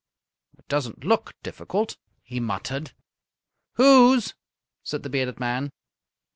"It 0.57 0.67
doesn't 0.67 1.03
look 1.03 1.33
difficult," 1.43 1.95
he 2.23 2.39
muttered. 2.39 2.93
"Hoo's!" 3.73 4.33
said 4.81 5.03
the 5.03 5.11
bearded 5.11 5.39
man. 5.39 5.71